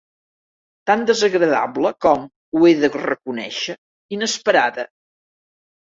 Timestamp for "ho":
2.59-2.63